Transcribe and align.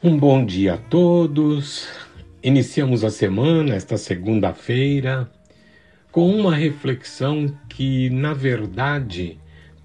Um 0.00 0.16
bom 0.16 0.46
dia 0.46 0.74
a 0.74 0.76
todos. 0.76 1.88
Iniciamos 2.40 3.02
a 3.02 3.10
semana, 3.10 3.74
esta 3.74 3.98
segunda-feira, 3.98 5.28
com 6.12 6.30
uma 6.30 6.54
reflexão 6.54 7.52
que, 7.68 8.08
na 8.10 8.32
verdade, 8.32 9.40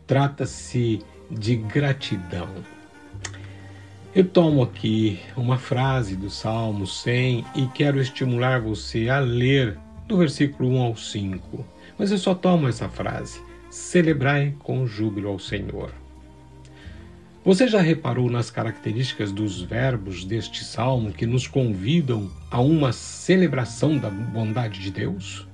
trata-se 0.05 0.99
de 1.31 1.55
gratidão. 1.55 2.47
Eu 4.13 4.23
tomo 4.25 4.61
aqui 4.61 5.19
uma 5.35 5.57
frase 5.57 6.15
do 6.15 6.29
Salmo 6.29 6.85
100 6.85 7.43
e 7.55 7.65
quero 7.73 7.99
estimular 7.99 8.61
você 8.61 9.09
a 9.09 9.17
ler 9.17 9.79
do 10.07 10.17
versículo 10.17 10.75
1 10.75 10.79
ao 10.79 10.95
5. 10.95 11.65
Mas 11.97 12.11
eu 12.11 12.19
só 12.19 12.35
tomo 12.35 12.67
essa 12.67 12.87
frase: 12.87 13.41
celebrai 13.71 14.53
com 14.59 14.85
júbilo 14.85 15.29
ao 15.29 15.39
Senhor. 15.39 15.91
Você 17.45 17.67
já 17.67 17.81
reparou 17.81 18.29
nas 18.29 18.49
características 18.49 19.29
dos 19.29 19.61
verbos 19.61 20.23
deste 20.23 20.63
salmo 20.63 21.11
que 21.11 21.25
nos 21.25 21.45
convidam 21.45 22.31
a 22.49 22.61
uma 22.61 22.93
celebração 22.93 23.97
da 23.97 24.09
bondade 24.09 24.79
de 24.79 24.89
Deus? 24.89 25.45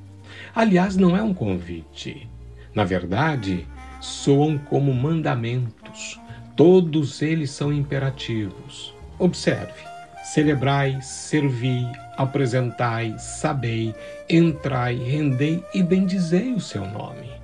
Aliás, 0.53 0.95
não 0.95 1.17
é 1.17 1.23
um 1.23 1.33
convite. 1.33 2.29
Na 2.75 2.83
verdade, 2.83 3.65
soam 3.99 4.55
como 4.55 4.93
mandamentos. 4.93 6.19
Todos 6.55 7.23
eles 7.23 7.49
são 7.49 7.73
imperativos. 7.73 8.93
Observe: 9.17 9.81
celebrai, 10.23 11.01
servi, 11.01 11.87
apresentai, 12.17 13.15
sabei, 13.17 13.95
entrai, 14.29 14.95
rendei 14.95 15.63
e 15.73 15.81
bendizei 15.81 16.53
o 16.53 16.59
seu 16.59 16.85
nome. 16.85 17.38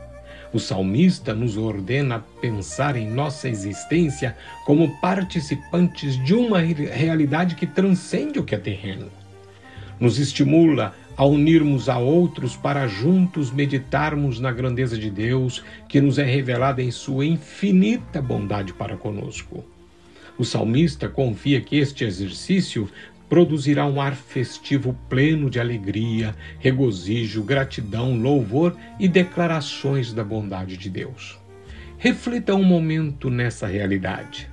O 0.55 0.59
salmista 0.59 1.33
nos 1.33 1.57
ordena 1.57 2.23
pensar 2.39 2.95
em 2.95 3.09
nossa 3.09 3.49
existência 3.49 4.37
como 4.65 4.97
participantes 5.01 6.15
de 6.23 6.33
uma 6.33 6.59
realidade 6.59 7.55
que 7.55 7.67
transcende 7.67 8.39
o 8.39 8.43
que 8.45 8.55
é 8.55 8.57
terreno. 8.57 9.11
Nos 9.99 10.17
estimula 10.17 10.95
a 11.17 11.25
unirmos 11.25 11.89
a 11.89 11.97
outros 11.97 12.55
para 12.55 12.87
juntos 12.87 13.51
meditarmos 13.51 14.39
na 14.39 14.49
grandeza 14.49 14.97
de 14.97 15.09
Deus 15.09 15.61
que 15.89 15.99
nos 15.99 16.17
é 16.17 16.23
revelada 16.23 16.81
em 16.81 16.89
sua 16.89 17.25
infinita 17.25 18.21
bondade 18.21 18.71
para 18.71 18.95
conosco. 18.95 19.61
O 20.37 20.45
salmista 20.45 21.09
confia 21.09 21.59
que 21.59 21.75
este 21.75 22.05
exercício 22.05 22.89
produzirá 23.29 23.85
um 23.85 23.99
ar 23.99 24.15
festivo 24.15 24.95
pleno 25.09 25.49
de 25.49 25.59
alegria, 25.59 26.35
regozijo, 26.59 27.43
gratidão, 27.43 28.17
louvor 28.17 28.75
e 28.99 29.07
declarações 29.07 30.13
da 30.13 30.23
bondade 30.23 30.77
de 30.77 30.89
Deus. 30.89 31.37
Reflita 31.97 32.53
um 32.53 32.63
momento 32.63 33.29
nessa 33.29 33.67
realidade. 33.67 34.49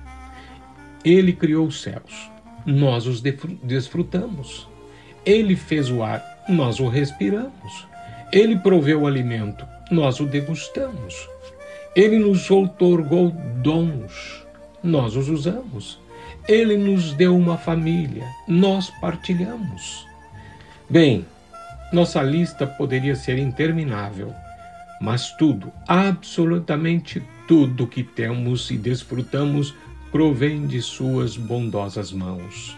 Ele 1.03 1.33
criou 1.33 1.67
os 1.67 1.81
céus, 1.81 2.31
nós 2.65 3.05
os 3.05 3.21
desfrutamos. 3.21 4.67
Ele 5.25 5.55
fez 5.55 5.89
o 5.89 6.01
ar, 6.01 6.23
nós 6.49 6.79
o 6.79 6.87
respiramos. 6.87 7.87
Ele 8.31 8.57
proveu 8.57 9.01
o 9.01 9.07
alimento, 9.07 9.65
nós 9.91 10.19
o 10.19 10.25
degustamos. 10.25 11.29
Ele 11.95 12.17
nos 12.17 12.49
outorgou 12.49 13.29
dons, 13.61 14.43
nós 14.81 15.15
os 15.15 15.29
usamos. 15.29 15.99
Ele 16.47 16.75
nos 16.75 17.13
deu 17.13 17.37
uma 17.37 17.57
família, 17.57 18.27
nós 18.47 18.89
partilhamos. 18.89 20.05
Bem, 20.89 21.25
nossa 21.93 22.21
lista 22.21 22.67
poderia 22.67 23.15
ser 23.15 23.37
interminável, 23.37 24.33
mas 24.99 25.31
tudo, 25.37 25.71
absolutamente 25.87 27.23
tudo 27.47 27.87
que 27.87 28.03
temos 28.03 28.69
e 28.71 28.77
desfrutamos 28.77 29.73
provém 30.11 30.67
de 30.67 30.81
Suas 30.81 31.37
bondosas 31.37 32.11
mãos. 32.11 32.77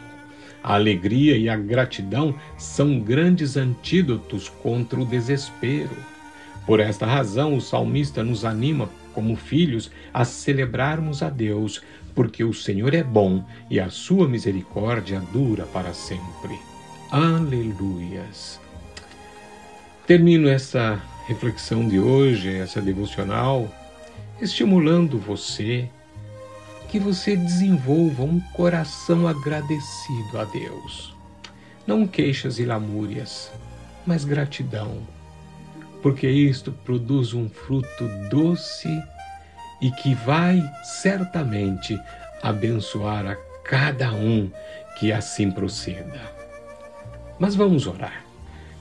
A 0.64 0.76
alegria 0.76 1.38
e 1.38 1.50
a 1.50 1.56
gratidão 1.56 2.36
são 2.58 3.00
grandes 3.00 3.58
antídotos 3.58 4.48
contra 4.48 5.00
o 5.00 5.06
desespero. 5.06 5.98
Por 6.66 6.80
esta 6.80 7.06
razão, 7.06 7.56
o 7.56 7.62
salmista 7.62 8.24
nos 8.24 8.46
anima, 8.46 8.90
como 9.16 9.36
filhos, 9.36 9.90
a 10.14 10.24
celebrarmos 10.24 11.24
a 11.24 11.30
Deus, 11.30 11.82
porque 12.14 12.44
o 12.44 12.54
Senhor 12.54 12.94
é 12.94 13.02
bom 13.02 13.44
e 13.70 13.80
a 13.80 13.90
sua 13.90 14.28
misericórdia 14.28 15.20
dura 15.34 15.64
para 15.64 15.94
sempre. 15.94 16.60
Aleluias. 17.10 18.60
Termino 20.06 20.48
essa 20.48 21.02
reflexão 21.26 21.88
de 21.88 22.00
hoje, 22.00 22.54
essa 22.54 22.82
devocional, 22.82 23.74
estimulando 24.40 25.18
você 25.18 25.90
que 26.90 27.00
você 27.00 27.36
desenvolva 27.36 28.24
um 28.24 28.40
coração 28.54 29.28
agradecido 29.28 30.40
a 30.40 30.44
Deus. 30.44 31.16
Não 31.88 32.06
queixas 32.06 32.60
e 32.60 32.66
lamúrias, 32.66 33.52
mas 34.06 34.24
gratidão, 34.24 35.00
porque 36.06 36.30
isto 36.30 36.72
produz 36.72 37.34
um 37.34 37.50
fruto 37.50 38.08
doce 38.30 38.88
e 39.82 39.90
que 39.90 40.14
vai 40.14 40.62
certamente 40.84 42.00
abençoar 42.44 43.26
a 43.26 43.36
cada 43.64 44.14
um 44.14 44.52
que 45.00 45.12
assim 45.12 45.50
proceda. 45.50 46.22
Mas 47.40 47.56
vamos 47.56 47.88
orar. 47.88 48.24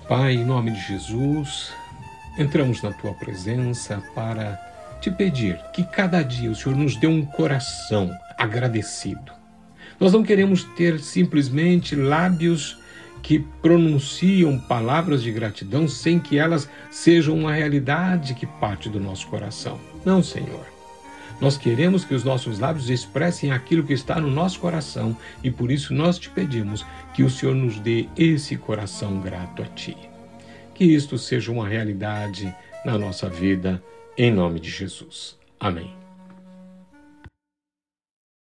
Pai, 0.07 0.35
em 0.35 0.45
nome 0.45 0.73
de 0.73 0.81
Jesus, 0.83 1.73
entramos 2.37 2.83
na 2.83 2.93
tua 2.93 3.15
presença 3.15 4.03
para 4.15 4.61
te 5.01 5.11
pedir 5.11 5.57
que 5.73 5.83
cada 5.83 6.21
dia 6.23 6.51
o 6.51 6.55
Senhor 6.55 6.77
nos 6.77 6.95
dê 6.95 7.07
um 7.07 7.25
coração 7.25 8.11
agradecido. 8.37 9.33
Nós 9.99 10.13
não 10.13 10.23
queremos 10.23 10.65
ter 10.77 11.01
simplesmente 11.01 11.97
lábios 11.97 12.77
que 13.25 13.39
pronunciam 13.39 14.59
palavras 14.59 15.23
de 15.23 15.33
gratidão 15.33 15.89
sem 15.89 16.21
que 16.21 16.39
elas 16.39 16.69
sejam 16.91 17.35
uma 17.35 17.55
realidade 17.55 18.35
que 18.35 18.47
parte 18.47 18.87
do 18.91 19.01
nosso 19.01 19.27
coração. 19.29 19.81
Não, 20.05 20.23
Senhor. 20.23 20.67
Nós 21.41 21.57
queremos 21.57 22.05
que 22.05 22.15
os 22.15 22.23
nossos 22.23 22.59
lábios 22.59 22.91
expressem 22.91 23.51
aquilo 23.51 23.83
que 23.83 23.95
está 23.95 24.21
no 24.21 24.31
nosso 24.31 24.61
coração 24.61 25.17
e 25.43 25.51
por 25.51 25.73
isso 25.73 25.95
nós 25.95 26.19
te 26.19 26.29
pedimos 26.29 26.85
que 27.15 27.23
o 27.23 27.31
Senhor 27.31 27.55
nos 27.55 27.81
dê 27.81 28.07
esse 28.15 28.59
coração 28.59 29.19
grato 29.21 29.63
a 29.63 29.67
Ti. 29.67 29.97
Que 30.75 30.85
isto 30.85 31.17
seja 31.17 31.51
uma 31.51 31.67
realidade 31.67 32.55
na 32.85 32.99
nossa 32.99 33.27
vida, 33.29 33.83
em 34.19 34.31
nome 34.31 34.61
de 34.61 34.69
Jesus. 34.69 35.35
Amém. 35.59 36.04